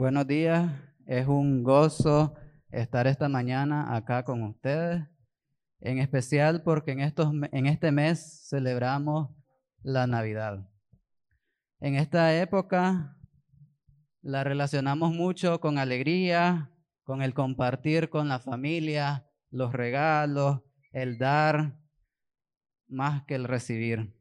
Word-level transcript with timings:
Buenos 0.00 0.26
días, 0.26 0.72
es 1.04 1.26
un 1.26 1.62
gozo 1.62 2.34
estar 2.70 3.06
esta 3.06 3.28
mañana 3.28 3.94
acá 3.94 4.24
con 4.24 4.42
ustedes, 4.44 5.06
en 5.78 5.98
especial 5.98 6.62
porque 6.62 6.92
en, 6.92 7.00
estos, 7.00 7.30
en 7.52 7.66
este 7.66 7.92
mes 7.92 8.46
celebramos 8.48 9.28
la 9.82 10.06
Navidad. 10.06 10.66
En 11.80 11.96
esta 11.96 12.34
época 12.34 13.18
la 14.22 14.42
relacionamos 14.42 15.12
mucho 15.12 15.60
con 15.60 15.76
alegría, 15.76 16.72
con 17.04 17.20
el 17.20 17.34
compartir 17.34 18.08
con 18.08 18.26
la 18.26 18.40
familia, 18.40 19.26
los 19.50 19.74
regalos, 19.74 20.62
el 20.92 21.18
dar, 21.18 21.78
más 22.88 23.24
que 23.26 23.34
el 23.34 23.44
recibir. 23.44 24.16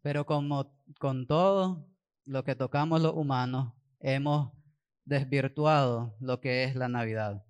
Pero 0.00 0.26
como 0.26 0.78
con 1.00 1.26
todo 1.26 1.90
lo 2.24 2.44
que 2.44 2.54
tocamos 2.54 3.02
los 3.02 3.14
humanos, 3.14 3.72
hemos 4.00 4.52
desvirtuado 5.04 6.16
lo 6.20 6.40
que 6.40 6.64
es 6.64 6.76
la 6.76 6.88
Navidad. 6.88 7.44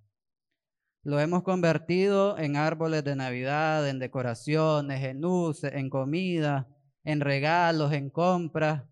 Lo 1.03 1.21
hemos 1.21 1.43
convertido 1.43 2.39
en 2.39 2.57
árboles 2.57 3.05
de 3.05 3.17
Navidad, 3.17 3.89
en 3.89 3.99
decoraciones, 3.99 5.03
en 5.05 5.21
luces, 5.21 5.73
en 5.75 5.91
comida, 5.91 6.69
en 7.05 7.21
regalos, 7.21 7.93
en 7.93 8.11
compras. 8.11 8.85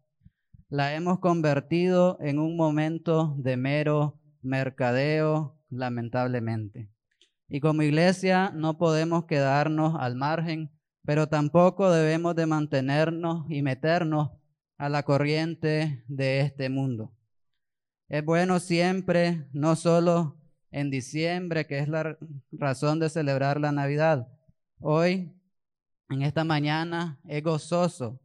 La 0.69 0.95
hemos 0.95 1.19
convertido 1.19 2.17
en 2.21 2.39
un 2.39 2.57
momento 2.57 3.35
de 3.39 3.57
mero 3.57 4.21
mercadeo, 4.43 5.59
lamentablemente. 5.69 6.91
Y 7.49 7.61
como 7.61 7.83
iglesia 7.83 8.51
no 8.55 8.79
podemos 8.79 9.27
quedarnos 9.27 9.95
al 9.99 10.17
margen, 10.17 10.73
pero 11.05 11.29
tampoco 11.29 11.91
debemos 11.91 12.35
de 12.35 12.47
mantenernos 12.47 13.47
y 13.49 13.63
meternos 13.63 14.31
a 14.79 14.89
la 14.89 15.05
corriente 15.05 16.05
de 16.09 16.41
este 16.41 16.69
mundo. 16.69 17.16
Es 18.09 18.25
bueno 18.25 18.61
siempre, 18.61 19.49
no 19.53 19.75
solo 19.75 20.37
en 20.71 20.91
diciembre, 20.91 21.67
que 21.67 21.81
es 21.81 21.89
la 21.89 22.17
razón 22.53 23.01
de 23.01 23.11
celebrar 23.11 23.61
la 23.61 23.73
Navidad. 23.73 24.29
Hoy, 24.79 25.35
en 26.09 26.23
esta 26.23 26.45
mañana, 26.45 27.19
es 27.27 27.43
gozoso 27.43 28.21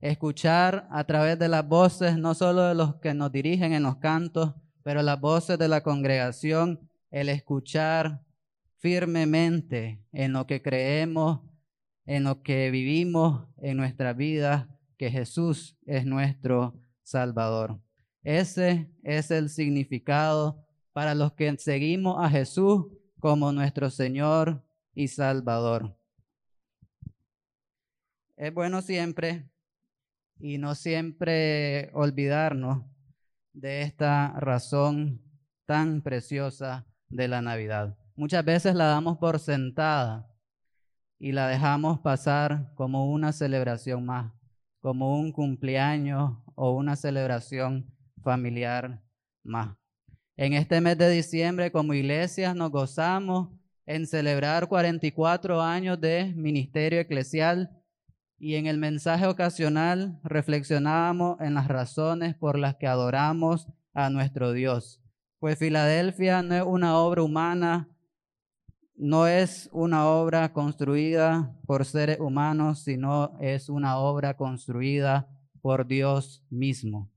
escuchar 0.00 0.86
a 0.92 1.04
través 1.04 1.38
de 1.38 1.48
las 1.48 1.66
voces, 1.66 2.16
no 2.16 2.34
solo 2.34 2.62
de 2.62 2.74
los 2.76 2.96
que 2.96 3.14
nos 3.14 3.32
dirigen 3.32 3.72
en 3.72 3.82
los 3.82 3.96
cantos, 3.96 4.54
pero 4.84 5.02
las 5.02 5.20
voces 5.20 5.58
de 5.58 5.66
la 5.66 5.82
congregación, 5.82 6.88
el 7.10 7.28
escuchar 7.28 8.22
firmemente 8.78 10.04
en 10.12 10.34
lo 10.34 10.46
que 10.46 10.62
creemos, 10.62 11.40
en 12.04 12.22
lo 12.22 12.42
que 12.42 12.70
vivimos 12.70 13.48
en 13.60 13.76
nuestra 13.76 14.12
vida, 14.12 14.68
que 14.96 15.10
Jesús 15.10 15.76
es 15.84 16.06
nuestro 16.06 16.78
Salvador. 17.02 17.80
Ese 18.26 18.90
es 19.04 19.30
el 19.30 19.48
significado 19.50 20.66
para 20.92 21.14
los 21.14 21.34
que 21.34 21.56
seguimos 21.58 22.16
a 22.18 22.28
Jesús 22.28 22.86
como 23.20 23.52
nuestro 23.52 23.88
Señor 23.88 24.64
y 24.96 25.06
Salvador. 25.06 25.96
Es 28.36 28.52
bueno 28.52 28.82
siempre 28.82 29.48
y 30.40 30.58
no 30.58 30.74
siempre 30.74 31.92
olvidarnos 31.94 32.84
de 33.52 33.82
esta 33.82 34.32
razón 34.40 35.22
tan 35.64 36.02
preciosa 36.02 36.84
de 37.08 37.28
la 37.28 37.42
Navidad. 37.42 37.96
Muchas 38.16 38.44
veces 38.44 38.74
la 38.74 38.86
damos 38.86 39.18
por 39.18 39.38
sentada 39.38 40.28
y 41.20 41.30
la 41.30 41.46
dejamos 41.46 42.00
pasar 42.00 42.72
como 42.74 43.08
una 43.08 43.32
celebración 43.32 44.04
más, 44.04 44.32
como 44.80 45.16
un 45.16 45.30
cumpleaños 45.30 46.36
o 46.56 46.72
una 46.72 46.96
celebración 46.96 47.95
familiar 48.26 49.00
más. 49.44 49.76
En 50.36 50.52
este 50.52 50.80
mes 50.80 50.98
de 50.98 51.08
diciembre 51.08 51.70
como 51.70 51.94
iglesias 51.94 52.56
nos 52.56 52.72
gozamos 52.72 53.50
en 53.86 54.04
celebrar 54.08 54.66
44 54.66 55.62
años 55.62 56.00
de 56.00 56.34
ministerio 56.34 56.98
eclesial 56.98 57.70
y 58.36 58.56
en 58.56 58.66
el 58.66 58.78
mensaje 58.78 59.28
ocasional 59.28 60.18
reflexionábamos 60.24 61.40
en 61.40 61.54
las 61.54 61.68
razones 61.68 62.34
por 62.34 62.58
las 62.58 62.74
que 62.74 62.88
adoramos 62.88 63.68
a 63.94 64.10
nuestro 64.10 64.52
Dios. 64.52 65.00
Pues 65.38 65.56
Filadelfia 65.60 66.42
no 66.42 66.56
es 66.56 66.64
una 66.64 66.98
obra 66.98 67.22
humana, 67.22 67.88
no 68.96 69.28
es 69.28 69.70
una 69.70 70.08
obra 70.08 70.52
construida 70.52 71.54
por 71.64 71.84
seres 71.84 72.18
humanos, 72.18 72.82
sino 72.82 73.38
es 73.40 73.68
una 73.68 73.98
obra 73.98 74.36
construida 74.36 75.28
por 75.62 75.86
Dios 75.86 76.44
mismo. 76.50 77.08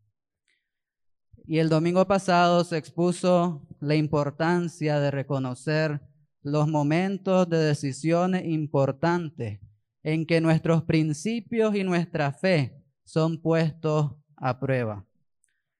Y 1.51 1.57
el 1.57 1.67
domingo 1.67 2.05
pasado 2.05 2.63
se 2.63 2.77
expuso 2.77 3.65
la 3.79 3.95
importancia 3.95 4.99
de 4.99 5.09
reconocer 5.09 5.99
los 6.43 6.67
momentos 6.67 7.49
de 7.49 7.57
decisiones 7.57 8.45
importantes 8.45 9.59
en 10.03 10.27
que 10.27 10.41
nuestros 10.41 10.83
principios 10.83 11.73
y 11.73 11.83
nuestra 11.83 12.31
fe 12.33 12.79
son 13.03 13.41
puestos 13.41 14.11
a 14.35 14.59
prueba. 14.59 15.07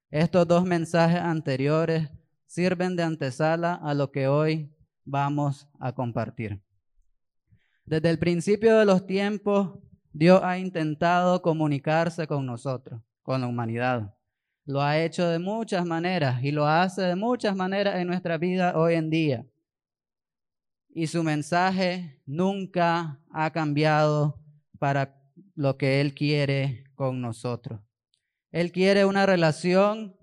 Estos 0.10 0.48
dos 0.48 0.66
mensajes 0.66 1.20
anteriores 1.22 2.10
sirven 2.48 2.96
de 2.96 3.04
antesala 3.04 3.76
a 3.76 3.94
lo 3.94 4.12
que 4.12 4.28
hoy 4.28 4.76
vamos 5.06 5.68
a 5.80 5.94
compartir. 5.94 6.64
Desde 7.86 8.10
el 8.10 8.18
principio 8.18 8.76
de 8.76 8.86
los 8.86 9.06
tiempos, 9.06 9.78
Dios 10.14 10.42
ha 10.44 10.58
intentado 10.58 11.44
comunicarse 11.44 12.26
con 12.26 12.48
nosotros, 12.48 13.00
con 13.22 13.42
la 13.42 13.46
humanidad. 13.46 14.16
Lo 14.70 14.84
ha 14.84 15.00
hecho 15.04 15.28
de 15.28 15.40
muchas 15.40 15.84
maneras 15.84 16.44
y 16.44 16.52
lo 16.52 16.68
hace 16.68 17.02
de 17.02 17.16
muchas 17.16 17.56
maneras 17.56 17.96
en 17.96 18.06
nuestra 18.06 18.38
vida 18.38 18.78
hoy 18.78 18.94
en 18.94 19.10
día. 19.10 19.48
Y 20.90 21.08
su 21.08 21.24
mensaje 21.24 22.22
nunca 22.28 23.20
ha 23.32 23.50
cambiado 23.50 24.40
para 24.78 25.20
lo 25.56 25.76
que 25.76 26.02
Él 26.02 26.14
quiere 26.14 26.84
con 26.94 27.20
nosotros. 27.20 27.82
Él 28.52 28.72
quiere 28.72 29.06
una 29.06 29.26
relación 29.26 30.16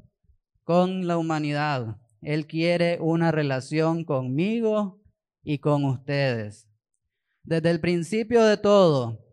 con 0.62 1.08
la 1.08 1.18
humanidad. 1.18 1.96
Él 2.22 2.46
quiere 2.46 2.98
una 3.00 3.32
relación 3.32 4.04
conmigo 4.04 5.02
y 5.42 5.58
con 5.58 5.84
ustedes. 5.84 6.68
Desde 7.42 7.72
el 7.72 7.80
principio 7.80 8.44
de 8.44 8.56
todo, 8.56 9.26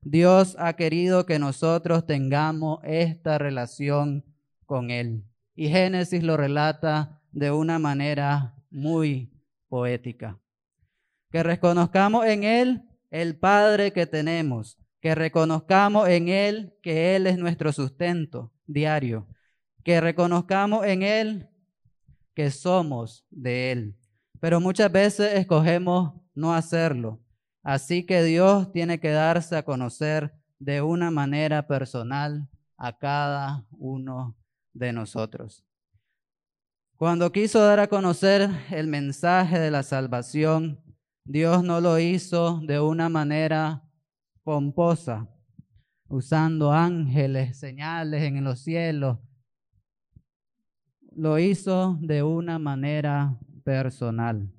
Dios 0.00 0.54
ha 0.60 0.74
querido 0.74 1.26
que 1.26 1.40
nosotros 1.40 2.06
tengamos 2.06 2.78
esta 2.84 3.36
relación 3.36 4.29
con 4.70 4.92
Él. 4.92 5.24
Y 5.56 5.68
Génesis 5.68 6.22
lo 6.22 6.36
relata 6.36 7.20
de 7.32 7.50
una 7.50 7.80
manera 7.80 8.54
muy 8.70 9.28
poética. 9.68 10.38
Que 11.32 11.42
reconozcamos 11.42 12.24
en 12.24 12.44
Él 12.44 12.82
el 13.10 13.36
Padre 13.36 13.92
que 13.92 14.06
tenemos, 14.06 14.78
que 15.00 15.16
reconozcamos 15.16 16.08
en 16.08 16.28
Él 16.28 16.72
que 16.84 17.16
Él 17.16 17.26
es 17.26 17.36
nuestro 17.36 17.72
sustento 17.72 18.52
diario, 18.64 19.26
que 19.82 20.00
reconozcamos 20.00 20.86
en 20.86 21.02
Él 21.02 21.48
que 22.32 22.52
somos 22.52 23.26
de 23.28 23.72
Él. 23.72 23.96
Pero 24.38 24.60
muchas 24.60 24.92
veces 24.92 25.34
escogemos 25.34 26.12
no 26.32 26.54
hacerlo. 26.54 27.18
Así 27.64 28.06
que 28.06 28.22
Dios 28.22 28.70
tiene 28.70 29.00
que 29.00 29.10
darse 29.10 29.56
a 29.56 29.64
conocer 29.64 30.32
de 30.60 30.80
una 30.80 31.10
manera 31.10 31.66
personal 31.66 32.48
a 32.76 32.96
cada 32.96 33.66
uno 33.72 34.36
de 34.72 34.92
nosotros. 34.92 35.64
Cuando 36.96 37.32
quiso 37.32 37.60
dar 37.60 37.80
a 37.80 37.88
conocer 37.88 38.50
el 38.70 38.86
mensaje 38.86 39.58
de 39.58 39.70
la 39.70 39.82
salvación, 39.82 40.82
Dios 41.24 41.62
no 41.62 41.80
lo 41.80 41.98
hizo 41.98 42.60
de 42.66 42.80
una 42.80 43.08
manera 43.08 43.82
pomposa, 44.42 45.28
usando 46.08 46.72
ángeles, 46.72 47.58
señales 47.58 48.22
en 48.22 48.42
los 48.42 48.60
cielos, 48.60 49.18
lo 51.12 51.38
hizo 51.38 51.98
de 52.00 52.22
una 52.22 52.58
manera 52.58 53.38
personal. 53.64 54.52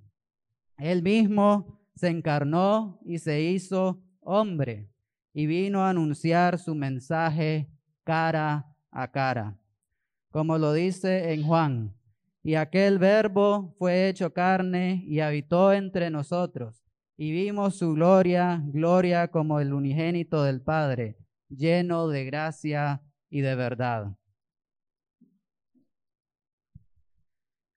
Él 0.77 1.03
mismo 1.03 1.79
se 1.95 2.07
encarnó 2.07 2.99
y 3.05 3.19
se 3.19 3.41
hizo 3.41 4.01
hombre 4.21 4.89
y 5.33 5.45
vino 5.45 5.81
a 5.83 5.89
anunciar 5.89 6.57
su 6.57 6.75
mensaje 6.75 7.69
cara 8.03 8.75
a 8.91 9.11
cara, 9.11 9.57
como 10.31 10.57
lo 10.57 10.73
dice 10.73 11.33
en 11.33 11.43
Juan. 11.43 11.93
Y 12.43 12.55
aquel 12.55 12.97
verbo 12.97 13.75
fue 13.77 14.09
hecho 14.09 14.33
carne 14.33 15.03
y 15.05 15.19
habitó 15.19 15.73
entre 15.73 16.09
nosotros, 16.09 16.83
y 17.15 17.31
vimos 17.31 17.75
su 17.75 17.93
gloria, 17.93 18.63
gloria 18.65 19.27
como 19.27 19.59
el 19.59 19.73
unigénito 19.73 20.43
del 20.43 20.61
Padre, 20.61 21.17
lleno 21.49 22.07
de 22.07 22.25
gracia 22.25 23.03
y 23.29 23.41
de 23.41 23.53
verdad. 23.55 24.17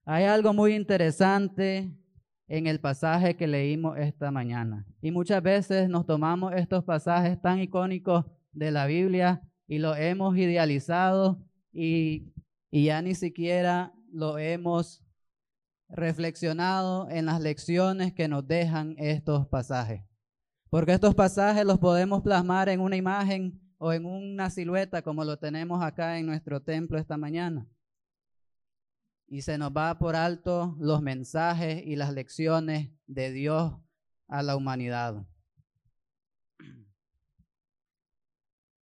Hay 0.07 0.25
algo 0.25 0.55
muy 0.55 0.75
interesante 0.75 1.91
en 2.47 2.67
el 2.67 2.81
pasaje 2.81 3.37
que 3.37 3.47
leímos 3.47 3.99
esta 3.99 4.31
mañana. 4.31 4.87
Y 5.03 5.11
muchas 5.11 5.43
veces 5.43 5.89
nos 5.89 6.07
tomamos 6.07 6.55
estos 6.55 6.85
pasajes 6.85 7.41
tan 7.41 7.61
icónicos 7.61 8.25
de 8.53 8.71
la 8.71 8.87
Biblia 8.87 9.43
y 9.67 9.79
los 9.79 9.99
hemos 9.99 10.37
idealizado 10.37 11.43
y, 11.73 12.35
y 12.75 12.87
ya 12.87 13.01
ni 13.03 13.15
siquiera 13.15 13.95
lo 14.11 14.37
hemos 14.37 15.05
reflexionado 15.89 17.09
en 17.09 17.27
las 17.27 17.41
lecciones 17.41 18.13
que 18.13 18.27
nos 18.27 18.49
dejan 18.49 18.97
estos 18.99 19.47
pasajes. 19.47 20.03
Porque 20.71 20.95
estos 20.95 21.15
pasajes 21.15 21.65
los 21.65 21.79
podemos 21.79 22.23
plasmar 22.23 22.69
en 22.69 22.81
una 22.81 22.97
imagen 22.97 23.63
o 23.79 23.93
en 23.93 24.05
una 24.05 24.51
silueta 24.51 25.03
como 25.03 25.25
lo 25.25 25.39
tenemos 25.39 25.85
acá 25.85 26.19
en 26.19 26.27
nuestro 26.27 26.63
templo 26.63 26.99
esta 26.99 27.17
mañana. 27.17 27.71
Y 29.29 29.43
se 29.43 29.57
nos 29.57 29.71
va 29.71 29.97
por 29.97 30.17
alto 30.17 30.75
los 30.81 31.01
mensajes 31.01 31.81
y 31.87 31.95
las 31.95 32.13
lecciones 32.13 32.91
de 33.07 33.31
Dios 33.31 33.73
a 34.27 34.43
la 34.43 34.57
humanidad. 34.57 35.25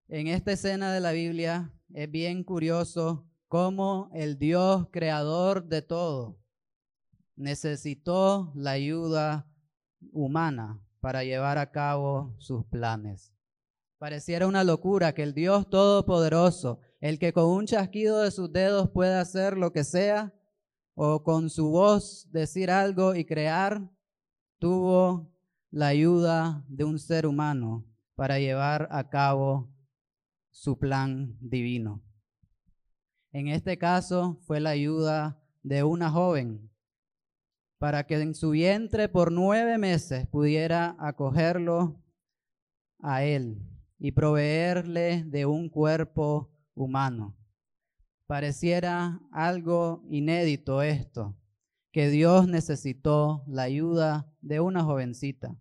En 0.09 0.29
esta 0.29 0.53
escena 0.53 0.95
de 0.95 1.01
la 1.01 1.13
Biblia 1.13 1.75
es 1.93 2.11
bien 2.11 2.43
curioso 2.43 3.29
cómo 3.53 4.09
el 4.15 4.39
Dios 4.39 4.87
creador 4.91 5.69
de 5.69 5.83
todo 5.83 6.41
necesitó 7.37 8.51
la 8.55 8.71
ayuda 8.71 9.47
humana 10.11 10.83
para 11.01 11.23
llevar 11.23 11.59
a 11.59 11.71
cabo 11.71 12.35
sus 12.39 12.65
planes. 12.65 13.35
Pareciera 13.99 14.47
una 14.47 14.65
locura 14.65 15.13
que 15.13 15.23
el 15.23 15.35
Dios 15.35 15.69
Todopoderoso, 15.69 16.81
el 16.99 17.19
que 17.19 17.35
con 17.35 17.45
un 17.45 17.67
chasquido 17.67 18.23
de 18.23 18.31
sus 18.31 18.51
dedos 18.51 18.89
puede 18.89 19.17
hacer 19.17 19.59
lo 19.59 19.71
que 19.71 19.85
sea, 19.85 20.33
o 20.95 21.23
con 21.23 21.51
su 21.51 21.69
voz 21.69 22.33
decir 22.33 22.71
algo 22.71 23.15
y 23.15 23.27
crear, 23.27 23.87
tuvo 24.61 25.31
la 25.71 25.89
ayuda 25.89 26.65
de 26.69 26.85
un 26.85 26.99
ser 26.99 27.27
humano 27.27 27.85
para 28.15 28.39
llevar 28.39 28.89
a 28.91 29.11
cabo 29.11 29.71
su 30.51 30.79
plan 30.79 31.37
divino. 31.39 32.03
En 33.33 33.49
este 33.49 33.79
caso 33.79 34.39
fue 34.43 34.61
la 34.61 34.71
ayuda 34.71 35.43
de 35.63 35.83
una 35.85 36.11
joven 36.11 36.71
para 37.79 38.07
que 38.07 38.21
en 38.21 38.35
su 38.35 38.51
vientre 38.51 39.09
por 39.09 39.33
nueve 39.33 39.79
meses 39.79 40.27
pudiera 40.29 40.95
acogerlo 41.01 42.01
a 43.01 43.25
él 43.25 43.61
y 43.99 44.13
proveerle 44.13 45.25
de 45.25 45.47
un 45.47 45.69
cuerpo 45.69 46.53
humano. 46.75 47.35
Pareciera 48.27 49.21
algo 49.33 50.05
inédito 50.11 50.83
esto, 50.83 51.37
que 51.91 52.09
Dios 52.09 52.47
necesitó 52.47 53.45
la 53.49 53.63
ayuda 53.63 54.31
de 54.43 54.61
una 54.61 54.85
jovencita. 54.85 55.57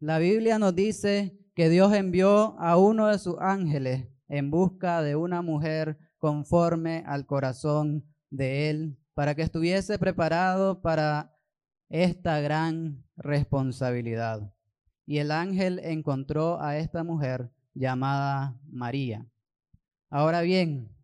La 0.00 0.18
Biblia 0.18 0.58
nos 0.58 0.74
dice 0.74 1.38
que 1.54 1.68
Dios 1.68 1.94
envió 1.94 2.58
a 2.58 2.76
uno 2.76 3.06
de 3.06 3.18
sus 3.18 3.36
ángeles 3.38 4.08
en 4.28 4.50
busca 4.50 5.02
de 5.02 5.16
una 5.16 5.40
mujer 5.40 5.98
conforme 6.18 7.04
al 7.06 7.26
corazón 7.26 8.04
de 8.30 8.70
Él, 8.70 8.98
para 9.14 9.34
que 9.34 9.42
estuviese 9.42 9.98
preparado 9.98 10.82
para 10.82 11.34
esta 11.88 12.40
gran 12.40 13.04
responsabilidad. 13.16 14.52
Y 15.06 15.18
el 15.18 15.30
ángel 15.30 15.80
encontró 15.82 16.60
a 16.60 16.76
esta 16.76 17.02
mujer 17.02 17.50
llamada 17.74 18.60
María. 18.70 19.26
Ahora 20.10 20.42
bien, 20.42 20.94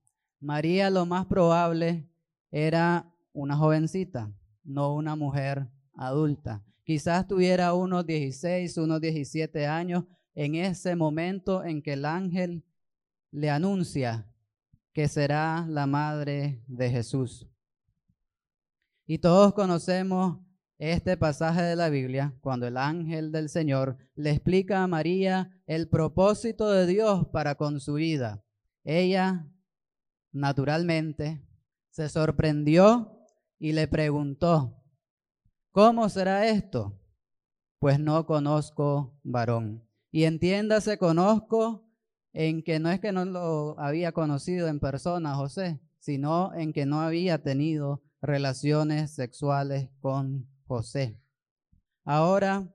María 0.41 0.91
lo 0.91 1.07
más 1.07 1.27
probable 1.27 2.09
era 2.51 3.11
una 3.33 3.57
jovencita, 3.57 4.33
no 4.63 4.95
una 4.95 5.17
mujer 5.17 5.69
adulta. 5.95 6.63
Quizás 6.85 7.27
tuviera 7.27 7.73
unos 7.73 8.05
16, 8.07 8.77
unos 8.77 9.01
17 9.01 9.67
años 9.67 10.05
en 10.35 10.55
ese 10.55 10.97
momento 10.97 11.65
en 11.65 11.81
que 11.83 11.95
el 11.95 12.05
ángel 12.05 12.65
le 13.31 13.51
anuncia 13.51 14.29
que 14.94 15.08
será 15.08 15.67
la 15.69 15.87
madre 15.87 16.62
de 16.69 16.88
Jesús. 16.88 17.46
Y 19.06 19.19
todos 19.19 19.52
conocemos 19.52 20.38
este 20.79 21.17
pasaje 21.17 21.62
de 21.62 21.76
la 21.76 21.88
Biblia 21.88 22.35
cuando 22.41 22.67
el 22.67 22.76
ángel 22.76 23.32
del 23.32 23.49
Señor 23.49 23.99
le 24.14 24.31
explica 24.31 24.82
a 24.82 24.87
María 24.87 25.62
el 25.67 25.88
propósito 25.88 26.70
de 26.70 26.87
Dios 26.87 27.26
para 27.32 27.56
con 27.56 27.81
su 27.81 27.94
vida. 27.94 28.44
Ella, 28.85 29.50
naturalmente, 30.32 31.44
se 31.91 32.08
sorprendió 32.08 33.19
y 33.58 33.73
le 33.73 33.88
preguntó, 33.88 34.81
¿cómo 35.73 36.08
será 36.08 36.49
esto? 36.49 37.00
Pues 37.81 37.99
no 37.99 38.26
conozco 38.26 39.19
varón. 39.25 39.88
Y 40.12 40.25
entiéndase, 40.25 40.99
conozco 40.99 41.84
en 42.35 42.63
que 42.65 42.81
no 42.81 42.91
es 42.91 43.01
que 43.01 43.13
no 43.13 43.25
lo 43.25 43.79
había 43.79 44.13
conocido 44.13 44.67
en 44.69 44.81
persona 44.81 45.37
José, 45.37 45.81
sino 46.01 46.53
en 46.55 46.73
que 46.73 46.85
no 46.85 47.01
había 47.01 47.43
tenido 47.43 48.03
relaciones 48.21 49.13
sexuales 49.13 49.89
con 50.01 50.47
José. 50.67 51.19
Ahora 52.05 52.69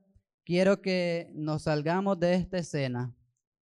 quiero 0.44 0.80
que 0.80 1.30
nos 1.34 1.62
salgamos 1.62 2.18
de 2.18 2.34
esta 2.34 2.58
escena 2.58 3.14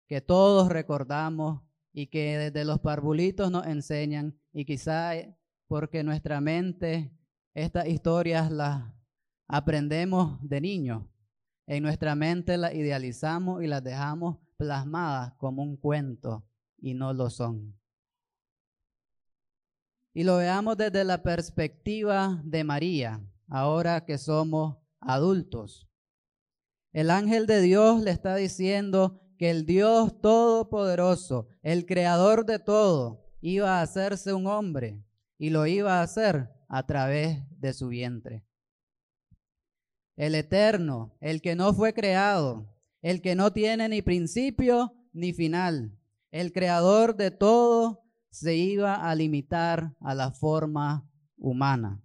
que 0.06 0.20
todos 0.20 0.68
recordamos 0.68 1.60
y 1.92 2.06
que 2.06 2.38
desde 2.38 2.64
los 2.64 2.78
parvulitos 2.78 3.50
nos 3.50 3.66
enseñan 3.66 4.38
y 4.52 4.64
quizá 4.64 5.12
porque 5.66 6.04
nuestra 6.04 6.40
mente 6.40 7.12
estas 7.54 7.88
historias 7.88 8.52
las 8.52 8.84
aprendemos 9.48 10.38
de 10.48 10.60
niños. 10.60 11.02
En 11.66 11.82
nuestra 11.82 12.14
mente 12.14 12.56
las 12.56 12.72
idealizamos 12.72 13.62
y 13.62 13.66
las 13.66 13.82
dejamos 13.82 14.38
plasmadas 14.58 15.32
como 15.38 15.62
un 15.62 15.76
cuento 15.76 16.44
y 16.76 16.92
no 16.92 17.14
lo 17.14 17.30
son. 17.30 17.78
Y 20.12 20.24
lo 20.24 20.36
veamos 20.36 20.76
desde 20.76 21.04
la 21.04 21.22
perspectiva 21.22 22.42
de 22.44 22.64
María, 22.64 23.24
ahora 23.48 24.04
que 24.04 24.18
somos 24.18 24.76
adultos. 25.00 25.88
El 26.92 27.10
ángel 27.10 27.46
de 27.46 27.60
Dios 27.62 28.02
le 28.02 28.10
está 28.10 28.34
diciendo 28.34 29.22
que 29.38 29.50
el 29.50 29.64
Dios 29.64 30.20
Todopoderoso, 30.20 31.46
el 31.62 31.86
Creador 31.86 32.44
de 32.44 32.58
todo, 32.58 33.24
iba 33.40 33.78
a 33.78 33.82
hacerse 33.82 34.32
un 34.32 34.48
hombre 34.48 35.00
y 35.38 35.50
lo 35.50 35.66
iba 35.66 36.00
a 36.00 36.02
hacer 36.02 36.50
a 36.68 36.84
través 36.84 37.38
de 37.60 37.72
su 37.72 37.88
vientre. 37.88 38.44
El 40.16 40.34
Eterno, 40.34 41.16
el 41.20 41.40
que 41.40 41.54
no 41.54 41.72
fue 41.72 41.94
creado, 41.94 42.66
el 43.02 43.22
que 43.22 43.34
no 43.34 43.52
tiene 43.52 43.88
ni 43.88 44.02
principio 44.02 44.94
ni 45.12 45.32
final, 45.32 45.98
el 46.30 46.52
creador 46.52 47.16
de 47.16 47.30
todo, 47.30 48.04
se 48.30 48.56
iba 48.56 49.08
a 49.08 49.14
limitar 49.14 49.96
a 50.00 50.14
la 50.14 50.30
forma 50.30 51.10
humana, 51.36 52.02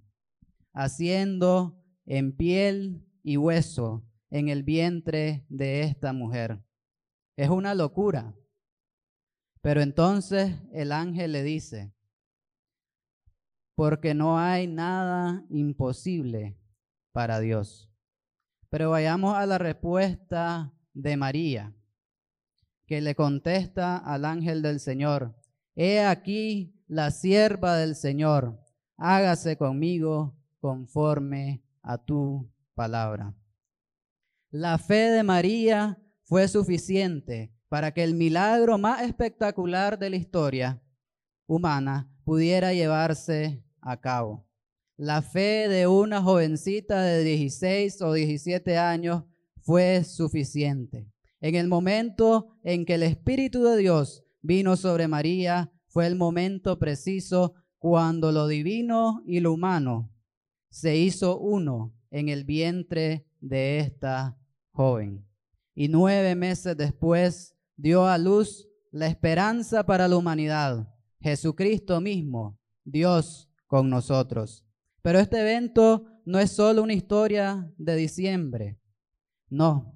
haciendo 0.74 1.84
en 2.06 2.36
piel 2.36 3.06
y 3.24 3.38
hueso 3.38 4.06
en 4.30 4.50
el 4.50 4.64
vientre 4.64 5.46
de 5.50 5.82
esta 5.82 6.14
mujer. 6.14 6.64
Es 7.36 7.50
una 7.50 7.76
locura. 7.76 8.36
Pero 9.62 9.82
entonces 9.82 10.56
el 10.74 10.92
ángel 10.92 11.32
le 11.32 11.44
dice, 11.44 11.94
porque 13.76 14.14
no 14.14 14.40
hay 14.40 14.68
nada 14.68 15.46
imposible 15.50 16.58
para 17.12 17.40
Dios. 17.40 17.90
Pero 18.70 18.90
vayamos 18.90 19.36
a 19.36 19.46
la 19.46 19.58
respuesta 19.58 20.74
de 20.94 21.18
María, 21.18 21.74
que 22.86 23.02
le 23.02 23.16
contesta 23.16 23.98
al 23.98 24.26
ángel 24.26 24.62
del 24.62 24.80
Señor, 24.80 25.36
He 25.76 26.02
aquí 26.02 26.80
la 26.88 27.10
sierva 27.10 27.78
del 27.78 27.96
Señor, 27.96 28.60
hágase 28.98 29.58
conmigo 29.58 30.38
conforme 30.60 31.64
a 31.82 31.98
tu 31.98 32.48
palabra. 32.76 33.36
La 34.52 34.78
fe 34.78 35.10
de 35.10 35.24
María 35.24 36.00
fue 36.22 36.48
suficiente 36.48 37.52
para 37.70 37.92
que 37.92 38.04
el 38.04 38.14
milagro 38.14 38.78
más 38.78 39.02
espectacular 39.02 39.98
de 39.98 40.12
la 40.12 40.16
historia 40.16 40.84
humana 41.48 42.08
pudiera 42.24 42.72
llevarse 42.72 43.64
a 43.82 44.00
cabo. 44.00 44.48
La 44.96 45.24
fe 45.24 45.68
de 45.68 45.88
una 45.88 46.22
jovencita 46.22 47.02
de 47.02 47.24
16 47.24 48.00
o 48.04 48.14
17 48.14 48.78
años 48.78 49.24
fue 49.64 50.04
suficiente. 50.04 51.10
En 51.42 51.56
el 51.56 51.68
momento 51.68 52.56
en 52.64 52.86
que 52.86 52.96
el 52.96 53.04
Espíritu 53.04 53.64
de 53.64 53.78
Dios 53.78 54.24
vino 54.42 54.78
sobre 54.78 55.08
María, 55.08 55.72
fue 55.88 56.08
el 56.08 56.16
momento 56.16 56.80
preciso 56.80 57.54
cuando 57.78 58.32
lo 58.32 58.48
divino 58.48 59.22
y 59.26 59.40
lo 59.40 59.54
humano 59.54 60.14
se 60.70 60.98
hizo 60.98 61.38
uno 61.38 61.94
en 62.10 62.30
el 62.30 62.46
vientre 62.46 63.28
de 63.42 63.78
esta 63.78 64.40
joven. 64.72 65.24
Y 65.76 65.88
nueve 65.88 66.34
meses 66.34 66.76
después 66.76 67.56
dio 67.76 68.08
a 68.08 68.18
luz 68.18 68.68
la 68.92 69.06
esperanza 69.06 69.86
para 69.86 70.08
la 70.08 70.18
humanidad, 70.18 70.92
Jesucristo 71.22 72.02
mismo, 72.02 72.60
Dios 72.84 73.52
con 73.68 73.90
nosotros. 73.90 74.66
Pero 75.04 75.20
este 75.20 75.42
evento 75.42 76.08
no 76.26 76.40
es 76.40 76.52
solo 76.52 76.82
una 76.82 76.94
historia 76.94 77.72
de 77.78 77.96
diciembre, 77.96 78.80
no, 79.54 79.96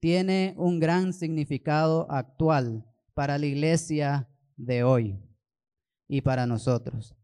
tiene 0.00 0.54
un 0.56 0.80
gran 0.80 1.12
significado 1.12 2.10
actual 2.10 2.86
para 3.12 3.36
la 3.36 3.44
iglesia 3.44 4.28
de 4.56 4.82
hoy. 4.82 5.18
y 6.12 6.22
para 6.22 6.44
nosotros. 6.44 7.14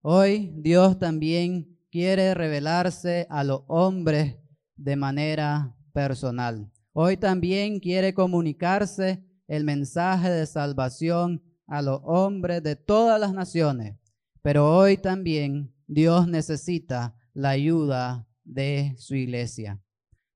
Hoy 0.00 0.52
Dios 0.54 1.00
también 1.00 1.76
quiere 1.90 2.32
revelarse 2.32 3.26
a 3.28 3.42
los 3.42 3.62
hombres 3.66 4.36
de 4.76 4.94
manera 4.94 5.74
personal. 5.92 6.70
Hoy 6.92 7.16
también 7.16 7.80
quiere 7.80 8.14
comunicarse 8.14 9.24
el 9.48 9.64
mensaje 9.64 10.30
de 10.30 10.46
salvación 10.46 11.42
a 11.66 11.82
los 11.82 12.00
hombres 12.04 12.62
de 12.62 12.76
todas 12.76 13.18
las 13.18 13.32
naciones. 13.32 13.96
Pero 14.42 14.76
hoy 14.76 14.96
también 14.96 15.74
Dios 15.88 16.28
necesita 16.28 17.16
la 17.34 17.48
ayuda 17.48 18.28
de 18.44 18.94
su 18.96 19.16
iglesia. 19.16 19.82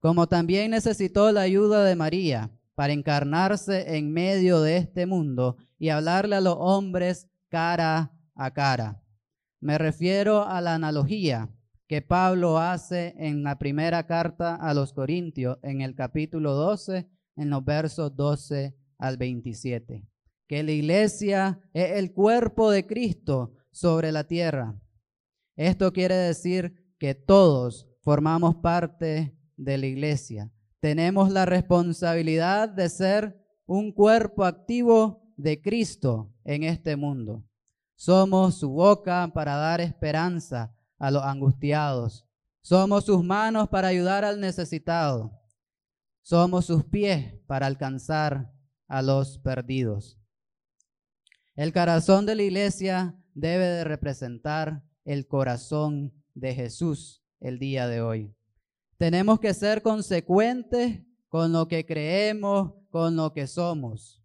Como 0.01 0.27
también 0.27 0.71
necesitó 0.71 1.31
la 1.31 1.43
ayuda 1.43 1.85
de 1.85 1.95
María 1.95 2.51
para 2.75 2.95
encarnarse 2.95 3.97
en 3.97 4.13
medio 4.13 4.63
de 4.63 4.79
este 4.79 5.05
mundo 5.05 5.59
y 5.79 5.91
hablarle 5.91 6.37
a 6.37 6.41
los 6.41 6.57
hombres 6.59 7.29
cara 7.51 8.13
a 8.35 8.51
cara. 8.53 9.05
Me 9.61 9.77
refiero 9.77 10.47
a 10.47 10.63
la 10.63 10.75
analogía 10.75 11.51
que 11.87 12.01
Pablo 12.01 12.59
hace 12.59 13.15
en 13.19 13.43
la 13.43 13.59
primera 13.59 14.07
carta 14.07 14.55
a 14.55 14.73
los 14.73 14.95
Corintios, 14.95 15.59
en 15.63 15.83
el 15.83 15.95
capítulo 15.95 16.55
12, 16.55 17.11
en 17.37 17.51
los 17.51 17.63
versos 17.65 18.17
12 18.17 18.75
al 18.97 19.19
27. 19.19 20.07
Que 20.47 20.63
la 20.63 20.71
iglesia 20.71 21.61
es 21.75 21.99
el 21.99 22.15
cuerpo 22.15 22.71
de 22.71 22.87
Cristo 22.87 23.53
sobre 23.71 24.13
la 24.13 24.25
tierra. 24.25 24.81
Esto 25.57 25.93
quiere 25.93 26.15
decir 26.15 26.95
que 26.99 27.15
todos 27.15 27.87
formamos 28.01 28.55
parte 28.57 29.37
de 29.61 29.79
la 29.79 29.87
iglesia. 29.87 30.51
Tenemos 30.81 31.31
la 31.31 31.45
responsabilidad 31.45 32.69
de 32.69 32.89
ser 32.89 33.39
un 33.67 33.93
cuerpo 33.93 34.45
activo 34.45 35.23
de 35.37 35.61
Cristo 35.61 36.33
en 36.45 36.65
este 36.65 36.97
mundo. 36.97 37.45
Somos 37.95 38.57
su 38.59 38.71
boca 38.71 39.31
para 39.33 39.57
dar 39.57 39.81
esperanza 39.81 40.75
a 40.99 41.11
los 41.11 41.23
angustiados. 41.23 42.27
Somos 42.63 43.05
sus 43.05 43.23
manos 43.23 43.69
para 43.69 43.89
ayudar 43.89 44.25
al 44.25 44.41
necesitado. 44.41 45.39
Somos 46.23 46.67
sus 46.67 46.85
pies 46.85 47.35
para 47.47 47.67
alcanzar 47.67 48.53
a 48.89 49.03
los 49.03 49.39
perdidos. 49.39 50.19
El 51.55 51.73
corazón 51.73 52.25
de 52.25 52.37
la 52.37 52.43
iglesia 52.43 53.15
debe 53.35 53.67
de 53.67 53.85
representar 53.85 54.83
el 55.05 55.27
corazón 55.27 56.15
de 56.35 56.55
Jesús 56.55 57.23
el 57.41 57.59
día 57.59 57.87
de 57.87 58.01
hoy. 58.01 58.35
Tenemos 59.01 59.41
que 59.41 59.55
ser 59.55 59.81
consecuentes 59.81 61.01
con 61.31 61.55
lo 61.55 61.69
que 61.69 61.87
creemos, 61.87 62.75
con 62.91 63.17
lo 63.17 63.33
que 63.33 63.47
somos. 63.47 64.23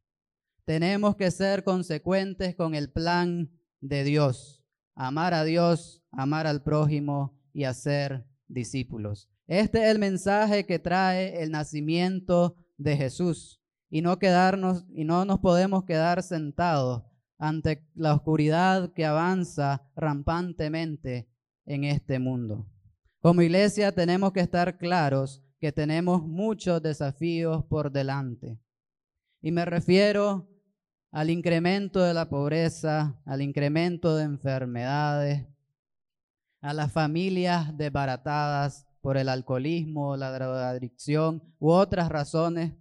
Tenemos 0.66 1.16
que 1.16 1.32
ser 1.32 1.64
consecuentes 1.64 2.58
con 2.58 2.76
el 2.76 2.92
plan 2.92 3.50
de 3.80 4.04
Dios. 4.04 4.66
Amar 4.94 5.34
a 5.34 5.46
Dios, 5.46 6.04
amar 6.12 6.46
al 6.46 6.62
prójimo 6.62 7.40
y 7.54 7.64
hacer 7.64 8.26
discípulos. 8.50 9.30
Este 9.48 9.82
es 9.82 9.92
el 9.92 9.98
mensaje 9.98 10.66
que 10.66 10.78
trae 10.78 11.42
el 11.42 11.52
nacimiento 11.52 12.58
de 12.76 12.98
Jesús 12.98 13.62
y 13.90 14.02
no 14.02 14.20
quedarnos 14.20 14.84
y 14.90 15.06
no 15.06 15.24
nos 15.24 15.40
podemos 15.40 15.86
quedar 15.86 16.22
sentados 16.22 17.04
ante 17.38 17.88
la 17.96 18.14
oscuridad 18.14 18.92
que 18.92 19.06
avanza 19.06 19.90
rampantemente 19.96 21.30
en 21.66 21.86
este 21.86 22.20
mundo. 22.20 22.68
Como 23.26 23.42
iglesia 23.42 23.92
tenemos 23.92 24.34
que 24.34 24.40
estar 24.40 24.78
claros 24.78 25.44
que 25.60 25.72
tenemos 25.72 26.22
muchos 26.22 26.80
desafíos 26.80 27.66
por 27.66 27.92
delante. 27.92 28.60
Y 29.42 29.52
me 29.52 29.66
refiero 29.66 30.48
al 31.10 31.32
incremento 31.32 32.04
de 32.04 32.14
la 32.14 32.30
pobreza, 32.30 33.20
al 33.26 33.42
incremento 33.42 34.16
de 34.16 34.26
enfermedades, 34.26 35.48
a 36.62 36.76
las 36.76 36.92
familias 36.92 37.76
desbaratadas 37.76 38.86
por 39.02 39.18
el 39.18 39.30
alcoholismo, 39.30 40.16
la 40.18 40.32
drogadicción 40.32 41.42
u 41.58 41.72
otras 41.72 42.10
razones, 42.10 42.74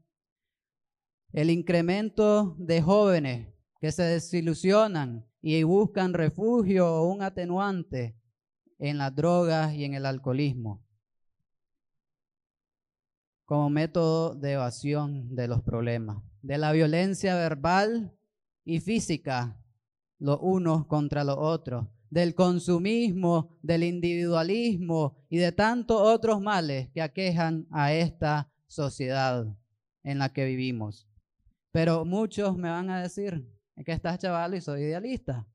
el 1.33 1.49
incremento 1.49 2.55
de 2.59 2.83
jóvenes 2.83 3.49
que 3.81 3.91
se 3.93 4.03
desilusionan 4.03 5.27
y 5.41 5.63
buscan 5.63 6.13
refugio 6.13 6.97
o 6.97 7.11
un 7.11 7.23
atenuante 7.23 8.15
en 8.79 8.99
las 8.99 9.15
drogas 9.15 9.75
y 9.75 9.85
en 9.85 9.95
el 9.95 10.07
alcoholismo 10.07 10.85
como 13.45 13.71
método 13.71 14.35
de 14.35 14.53
evasión 14.53 15.35
de 15.35 15.49
los 15.49 15.63
problemas, 15.63 16.23
de 16.43 16.59
la 16.59 16.73
violencia 16.73 17.35
verbal 17.35 18.17
y 18.65 18.81
física, 18.81 19.61
los 20.19 20.39
unos 20.41 20.87
contra 20.87 21.25
los 21.25 21.37
otros, 21.39 21.87
del 22.11 22.35
consumismo, 22.35 23.59
del 23.63 23.83
individualismo 23.83 25.17
y 25.29 25.39
de 25.39 25.53
tantos 25.53 26.01
otros 26.01 26.41
males 26.41 26.89
que 26.95 27.03
aquejan 27.03 27.67
a 27.71 27.93
esta 27.93 28.51
sociedad 28.67 29.47
en 30.03 30.19
la 30.19 30.33
que 30.33 30.45
vivimos. 30.45 31.09
Pero 31.73 32.05
muchos 32.05 32.57
me 32.57 32.71
van 32.71 32.89
a 32.89 33.03
decir, 33.03 33.51
que 33.85 33.93
estás 33.93 34.21
chaval 34.21 34.55
y 34.55 34.61
soy 34.61 34.83
idealista. 34.83 35.47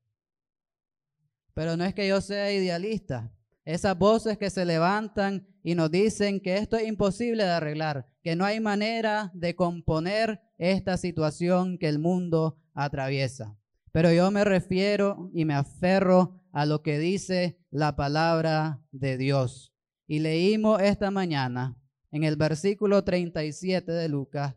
Pero 1.60 1.76
no 1.76 1.84
es 1.84 1.94
que 1.94 2.08
yo 2.08 2.22
sea 2.22 2.54
idealista. 2.54 3.34
Esas 3.66 4.00
voces 4.00 4.38
que 4.38 4.50
se 4.50 4.64
levantan 4.64 5.46
y 5.62 5.76
nos 5.76 5.92
dicen 5.92 6.40
que 6.40 6.56
esto 6.56 6.78
es 6.78 6.88
imposible 6.88 7.44
de 7.44 7.50
arreglar, 7.50 8.08
que 8.24 8.38
no 8.38 8.46
hay 8.46 8.62
manera 8.62 9.30
de 9.34 9.58
componer 9.58 10.40
esta 10.58 10.96
situación 10.96 11.78
que 11.78 11.90
el 11.90 12.00
mundo 12.00 12.58
atraviesa. 12.74 13.60
Pero 13.92 14.10
yo 14.14 14.32
me 14.32 14.46
refiero 14.46 15.30
y 15.34 15.44
me 15.44 15.54
aferro 15.54 16.42
a 16.54 16.66
lo 16.66 16.82
que 16.82 16.98
dice 16.98 17.60
la 17.72 17.94
palabra 17.98 18.82
de 18.94 19.18
Dios. 19.18 19.76
Y 20.08 20.20
leímos 20.20 20.82
esta 20.82 21.12
mañana 21.12 21.78
en 22.12 22.24
el 22.24 22.38
versículo 22.38 23.04
37 23.04 23.92
de 23.92 24.08
Lucas, 24.08 24.56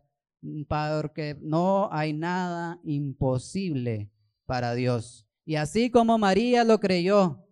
porque 0.69 1.37
no 1.41 1.89
hay 1.91 2.13
nada 2.13 2.79
imposible 2.85 4.09
para 4.45 4.73
Dios. 4.73 5.22
Y 5.45 5.55
así 5.55 5.89
como 5.89 6.17
María 6.17 6.63
lo 6.63 6.79
creyó, 6.79 7.45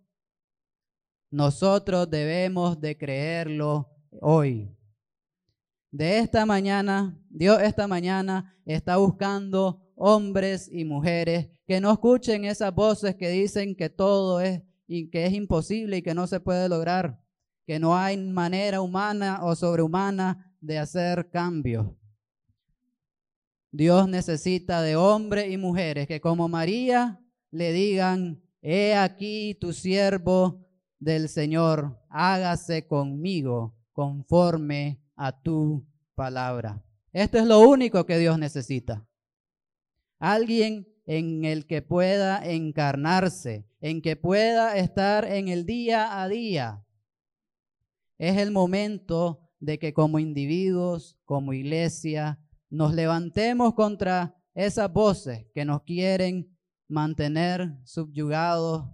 nosotros 1.30 2.10
debemos 2.10 2.80
de 2.80 2.98
creerlo 2.98 3.90
hoy. 4.22 4.76
De 5.92 6.20
esta 6.20 6.46
mañana, 6.46 7.18
Dios 7.30 7.62
esta 7.62 7.88
mañana 7.88 8.58
está 8.66 8.98
buscando 8.98 9.92
hombres 9.96 10.70
y 10.72 10.86
mujeres 10.86 11.50
que 11.68 11.82
no 11.82 11.92
escuchen 11.92 12.46
esas 12.46 12.74
voces 12.74 13.16
que 13.16 13.30
dicen 13.30 13.76
que 13.76 13.90
todo 13.90 14.42
es 14.42 14.62
y 14.88 15.10
que 15.10 15.26
es 15.26 15.34
imposible 15.34 15.98
y 15.98 16.02
que 16.02 16.14
no 16.14 16.28
se 16.28 16.40
puede 16.40 16.68
lograr, 16.68 17.22
que 17.66 17.80
no 17.80 17.98
hay 17.98 18.18
manera 18.18 18.82
humana 18.82 19.40
o 19.44 19.56
sobrehumana 19.56 20.54
de 20.60 20.80
hacer 20.80 21.30
cambios. 21.30 21.88
Dios 23.72 24.08
necesita 24.10 24.82
de 24.82 24.98
hombres 24.98 25.50
y 25.50 25.58
mujeres 25.58 26.08
que 26.08 26.20
como 26.20 26.50
María 26.50 27.22
le 27.52 27.74
digan, 27.74 28.42
he 28.62 28.96
aquí 28.96 29.56
tu 29.60 29.74
siervo 29.74 30.68
del 31.00 31.30
Señor, 31.30 32.00
hágase 32.10 32.88
conmigo 32.88 33.76
conforme 33.92 35.02
a 35.16 35.42
tu 35.42 35.86
palabra. 36.16 36.84
Esto 37.12 37.38
es 37.38 37.46
lo 37.46 37.60
único 37.60 38.06
que 38.06 38.18
Dios 38.18 38.40
necesita. 38.40 39.06
Alguien 40.20 40.88
en 41.06 41.44
el 41.44 41.66
que 41.66 41.82
pueda 41.82 42.46
encarnarse, 42.50 43.68
en 43.82 44.02
que 44.02 44.16
pueda 44.16 44.78
estar 44.78 45.26
en 45.26 45.50
el 45.50 45.66
día 45.66 46.22
a 46.22 46.30
día. 46.30 46.86
Es 48.18 48.38
el 48.38 48.52
momento 48.52 49.50
de 49.60 49.78
que 49.78 49.94
como 49.94 50.20
individuos, 50.20 51.18
como 51.26 51.54
iglesia, 51.54 52.40
nos 52.70 52.94
levantemos 52.94 53.74
contra 53.74 54.36
esas 54.54 54.92
voces 54.94 55.48
que 55.54 55.66
nos 55.66 55.84
quieren 55.84 56.56
mantener 56.92 57.78
subyugados, 57.84 58.86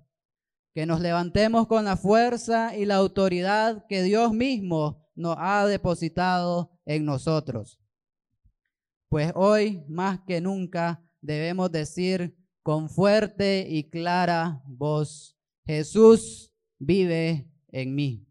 que 0.73 0.85
nos 0.85 1.01
levantemos 1.01 1.67
con 1.67 1.85
la 1.85 1.97
fuerza 1.97 2.77
y 2.77 2.85
la 2.85 2.95
autoridad 2.95 3.85
que 3.89 4.03
Dios 4.03 4.31
mismo 4.31 5.03
nos 5.15 5.35
ha 5.39 5.65
depositado 5.65 6.79
en 6.85 7.03
nosotros. 7.03 7.81
Pues 9.09 9.31
hoy 9.35 9.83
más 9.87 10.19
que 10.27 10.39
nunca 10.39 11.03
debemos 11.19 11.71
decir 11.71 12.37
con 12.61 12.89
fuerte 12.89 13.65
y 13.67 13.89
clara 13.89 14.61
voz, 14.67 15.35
Jesús 15.65 16.53
vive 16.77 17.49
en 17.69 17.95
mí. 17.95 18.27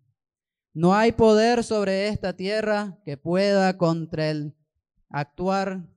No 0.72 0.94
hay 0.94 1.12
poder 1.12 1.64
sobre 1.64 2.08
esta 2.08 2.36
tierra 2.36 3.00
que 3.04 3.16
pueda 3.16 3.76
contra 3.76 4.30
el 4.30 4.54
actuar, 5.08 5.88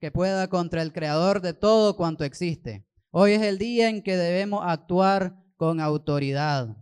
que 0.00 0.10
pueda 0.10 0.48
contra 0.48 0.82
el 0.82 0.92
creador 0.92 1.40
de 1.42 1.52
todo 1.52 1.96
cuanto 1.96 2.24
existe. 2.24 2.86
Hoy 3.16 3.34
es 3.34 3.42
el 3.42 3.58
día 3.58 3.88
en 3.90 4.02
que 4.02 4.16
debemos 4.16 4.64
actuar 4.64 5.40
con 5.56 5.78
autoridad, 5.78 6.76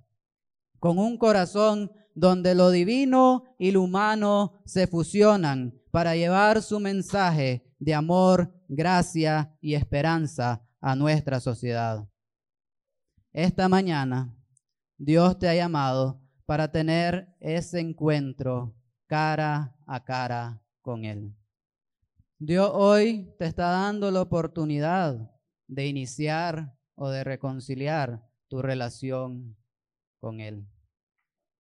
con 0.79 0.99
un 0.99 1.19
corazón 1.19 1.93
donde 2.15 2.55
lo 2.55 2.71
divino 2.71 3.55
y 3.59 3.71
lo 3.71 3.83
humano 3.83 4.63
se 4.65 4.87
fusionan 4.87 5.79
para 5.91 6.17
llevar 6.17 6.63
su 6.63 6.81
mensaje 6.81 7.71
de 7.79 7.93
amor, 7.93 8.51
gracia 8.67 9.55
y 9.61 9.75
esperanza 9.75 10.67
a 10.81 10.97
nuestra 10.97 11.39
sociedad. 11.39 12.09
Esta 13.35 13.69
mañana 13.69 14.35
Dios 14.97 15.39
te 15.39 15.51
ha 15.51 15.55
llamado 15.55 16.23
para 16.47 16.73
tener 16.73 17.29
ese 17.41 17.79
encuentro 17.79 18.75
cara 19.07 19.77
a 19.87 20.03
cara 20.03 20.63
con 20.81 21.05
Él. 21.05 21.37
Dios 22.39 22.71
hoy 22.73 23.35
te 23.39 23.45
está 23.45 23.69
dando 23.69 24.11
la 24.11 24.23
oportunidad 24.23 25.32
de 25.75 25.87
iniciar 25.87 26.77
o 26.95 27.09
de 27.09 27.25
reconciliar 27.25 28.29
tu 28.49 28.61
relación 28.61 29.57
con 30.21 30.41
Él. 30.41 30.67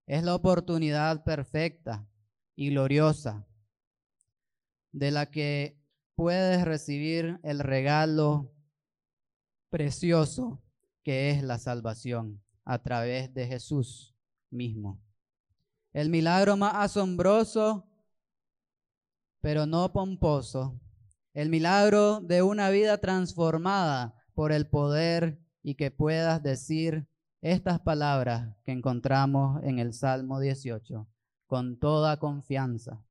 Es 0.06 0.22
la 0.22 0.34
oportunidad 0.34 1.24
perfecta 1.24 2.06
y 2.54 2.70
gloriosa 2.70 3.46
de 4.92 5.10
la 5.10 5.30
que 5.30 5.80
puedes 6.14 6.64
recibir 6.64 7.40
el 7.42 7.60
regalo 7.60 8.52
precioso 9.70 10.62
que 11.02 11.30
es 11.30 11.42
la 11.42 11.58
salvación 11.58 12.42
a 12.64 12.82
través 12.82 13.32
de 13.32 13.46
Jesús 13.46 14.14
mismo. 14.50 15.02
El 15.94 16.10
milagro 16.10 16.58
más 16.58 16.74
asombroso, 16.74 17.88
pero 19.40 19.64
no 19.64 19.90
pomposo. 19.90 20.78
El 21.34 21.48
milagro 21.48 22.20
de 22.20 22.42
una 22.42 22.70
vida 22.70 22.98
transformada 22.98 24.14
por 24.34 24.52
el 24.52 24.66
poder 24.66 25.38
y 25.62 25.76
que 25.76 25.90
puedas 25.90 26.42
decir 26.42 27.06
estas 27.40 27.80
palabras 27.80 28.54
que 28.64 28.72
encontramos 28.72 29.62
en 29.64 29.78
el 29.78 29.94
Salmo 29.94 30.40
18 30.40 31.08
con 31.46 31.78
toda 31.78 32.18
confianza. 32.18 33.04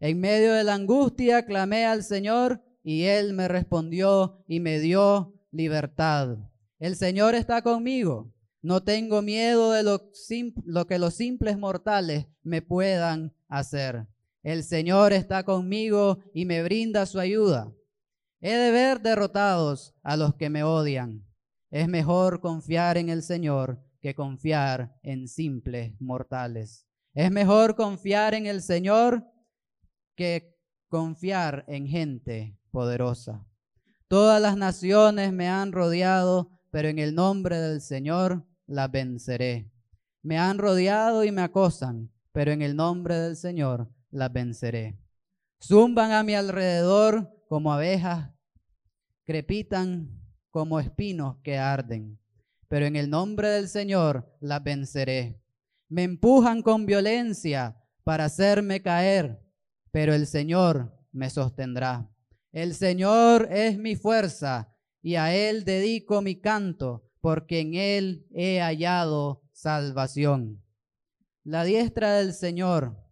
En 0.00 0.20
medio 0.20 0.52
de 0.52 0.64
la 0.64 0.74
angustia 0.74 1.46
clamé 1.46 1.86
al 1.86 2.02
Señor 2.02 2.62
y 2.82 3.04
Él 3.04 3.32
me 3.32 3.48
respondió 3.48 4.44
y 4.46 4.60
me 4.60 4.78
dio 4.78 5.34
libertad. 5.50 6.36
El 6.78 6.96
Señor 6.96 7.34
está 7.34 7.62
conmigo. 7.62 8.32
No 8.60 8.82
tengo 8.82 9.22
miedo 9.22 9.72
de 9.72 9.82
lo, 9.82 10.10
lo, 10.64 10.86
que 10.86 10.98
los 10.98 11.14
simples 11.14 11.58
mortales 11.58 12.26
me 12.42 12.62
puedan 12.62 13.34
hacer. 13.48 14.06
El 14.44 14.62
Señor 14.62 15.14
está 15.14 15.42
conmigo 15.42 16.18
y 16.34 16.44
me 16.44 16.62
brinda 16.62 17.06
su 17.06 17.18
ayuda. 17.18 17.72
He 18.42 18.52
de 18.52 18.70
ver 18.72 19.00
derrotados 19.00 19.94
a 20.02 20.18
los 20.18 20.34
que 20.34 20.50
me 20.50 20.62
odian. 20.62 21.26
Es 21.70 21.88
mejor 21.88 22.40
confiar 22.40 22.98
en 22.98 23.08
el 23.08 23.22
Señor 23.22 23.82
que 24.02 24.14
confiar 24.14 24.98
en 25.02 25.28
simples 25.28 25.98
mortales. 25.98 26.86
Es 27.14 27.30
mejor 27.30 27.74
confiar 27.74 28.34
en 28.34 28.44
el 28.44 28.60
Señor 28.60 29.24
que 30.14 30.54
confiar 30.90 31.64
en 31.66 31.86
gente 31.86 32.58
poderosa. 32.70 33.46
Todas 34.08 34.42
las 34.42 34.58
naciones 34.58 35.32
me 35.32 35.48
han 35.48 35.72
rodeado, 35.72 36.50
pero 36.70 36.88
en 36.88 36.98
el 36.98 37.14
nombre 37.14 37.56
del 37.56 37.80
Señor 37.80 38.44
las 38.66 38.90
venceré. 38.90 39.72
Me 40.20 40.36
han 40.36 40.58
rodeado 40.58 41.24
y 41.24 41.32
me 41.32 41.40
acosan, 41.40 42.12
pero 42.30 42.52
en 42.52 42.60
el 42.60 42.76
nombre 42.76 43.16
del 43.16 43.36
Señor 43.36 43.93
las 44.14 44.32
venceré. 44.32 44.96
Zumban 45.62 46.12
a 46.12 46.22
mi 46.22 46.34
alrededor 46.34 47.30
como 47.48 47.72
abejas, 47.72 48.30
crepitan 49.24 50.22
como 50.50 50.78
espinos 50.78 51.38
que 51.42 51.58
arden, 51.58 52.18
pero 52.68 52.86
en 52.86 52.96
el 52.96 53.10
nombre 53.10 53.48
del 53.48 53.68
Señor 53.68 54.32
las 54.40 54.62
venceré. 54.62 55.42
Me 55.88 56.04
empujan 56.04 56.62
con 56.62 56.86
violencia 56.86 57.76
para 58.04 58.26
hacerme 58.26 58.82
caer, 58.82 59.42
pero 59.90 60.14
el 60.14 60.26
Señor 60.26 60.96
me 61.12 61.28
sostendrá. 61.28 62.08
El 62.52 62.74
Señor 62.74 63.48
es 63.50 63.78
mi 63.78 63.96
fuerza 63.96 64.72
y 65.02 65.16
a 65.16 65.34
Él 65.34 65.64
dedico 65.64 66.22
mi 66.22 66.40
canto, 66.40 67.10
porque 67.20 67.60
en 67.60 67.74
Él 67.74 68.26
he 68.32 68.60
hallado 68.60 69.42
salvación. 69.52 70.62
La 71.42 71.64
diestra 71.64 72.14
del 72.14 72.32
Señor 72.32 73.03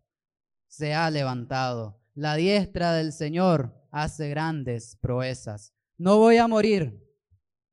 se 0.73 0.95
ha 0.95 1.11
levantado. 1.11 2.01
La 2.15 2.35
diestra 2.35 2.95
del 2.95 3.13
Señor 3.13 3.79
hace 3.91 4.31
grandes 4.31 4.97
proezas. 4.97 5.75
No 5.99 6.17
voy 6.17 6.39
a 6.39 6.49
morir, 6.49 6.99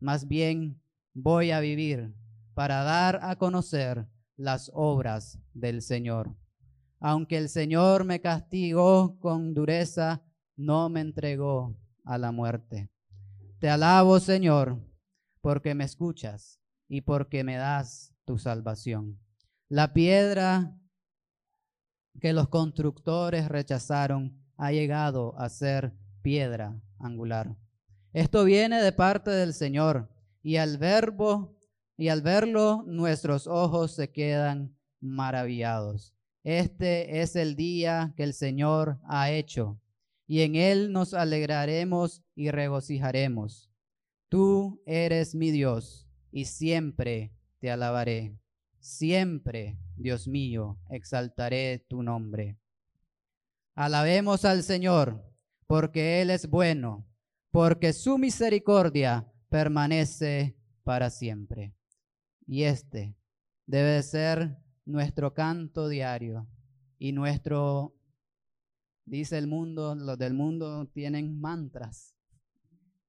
más 0.02 0.28
bien 0.28 0.82
voy 1.14 1.52
a 1.52 1.62
vivir 1.62 2.14
para 2.54 2.84
dar 2.84 3.22
a 3.24 3.38
conocer 3.38 4.06
las 4.36 4.70
obras 4.74 5.40
del 5.54 5.82
Señor. 5.82 6.36
Aunque 7.00 7.38
el 7.38 7.48
Señor 7.48 8.04
me 8.04 8.20
castigó 8.20 9.18
con 9.22 9.54
dureza, 9.54 10.22
no 10.58 10.90
me 10.90 11.00
entregó 11.00 11.80
a 12.04 12.18
la 12.18 12.34
muerte. 12.34 12.92
Te 13.60 13.70
alabo, 13.70 14.20
Señor, 14.20 14.78
porque 15.40 15.74
me 15.74 15.86
escuchas 15.86 16.60
y 16.90 17.00
porque 17.00 17.46
me 17.46 17.56
das 17.56 18.14
tu 18.26 18.38
salvación. 18.38 19.22
La 19.70 19.94
piedra 19.94 20.79
que 22.20 22.34
los 22.34 22.50
constructores 22.50 23.48
rechazaron 23.48 24.38
ha 24.58 24.72
llegado 24.72 25.38
a 25.40 25.50
ser 25.50 25.94
piedra 26.22 26.82
angular. 27.00 27.56
Esto 28.14 28.44
viene 28.44 28.82
de 28.82 28.92
parte 28.92 29.32
del 29.32 29.54
Señor 29.54 30.10
y 30.42 30.58
al 30.58 30.78
verbo 30.78 31.56
y 31.98 32.08
al 32.10 32.22
verlo 32.22 32.84
nuestros 32.88 33.46
ojos 33.46 33.96
se 33.96 34.12
quedan 34.12 34.76
maravillados. 35.02 36.16
Este 36.44 37.22
es 37.22 37.36
el 37.36 37.56
día 37.56 38.14
que 38.16 38.24
el 38.24 38.34
Señor 38.34 39.00
ha 39.04 39.32
hecho, 39.32 39.82
y 40.26 40.42
en 40.42 40.56
él 40.56 40.94
nos 40.94 41.14
alegraremos 41.14 42.24
y 42.36 42.52
regocijaremos. 42.52 43.70
Tú 44.30 44.82
eres 44.86 45.36
mi 45.36 45.52
Dios, 45.52 46.08
y 46.32 46.46
siempre 46.46 47.34
te 47.60 47.70
alabaré. 47.70 48.38
Siempre, 48.80 49.78
Dios 49.98 50.28
mío, 50.28 50.80
exaltaré 50.90 51.86
tu 51.90 52.02
nombre. 52.02 52.58
Alabemos 53.76 54.46
al 54.46 54.64
Señor, 54.64 55.22
porque 55.68 56.22
Él 56.22 56.30
es 56.30 56.50
bueno, 56.50 57.06
porque 57.52 57.92
su 57.94 58.18
misericordia 58.18 59.30
permanece 59.50 60.58
para 60.84 61.10
siempre. 61.10 61.76
Y 62.48 62.64
este 62.64 63.16
debe 63.66 64.02
ser 64.02 64.58
nuestro 64.86 65.34
canto 65.34 65.88
diario 65.88 66.48
y 66.98 67.12
nuestro, 67.12 67.96
dice 69.06 69.38
el 69.38 69.48
mundo, 69.48 69.94
los 69.94 70.18
del 70.18 70.34
mundo 70.34 70.88
tienen 70.88 71.40
mantras, 71.40 72.16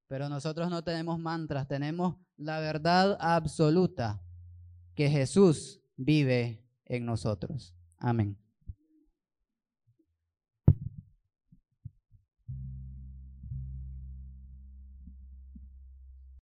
pero 0.08 0.28
nosotros 0.28 0.68
no 0.68 0.82
tenemos 0.82 1.18
mantras, 1.18 1.68
tenemos 1.68 2.16
la 2.36 2.58
verdad 2.58 3.16
absoluta 3.20 4.22
que 5.00 5.08
Jesús 5.08 5.80
vive 5.96 6.62
en 6.84 7.06
nosotros. 7.06 7.74
Amén. 7.96 8.36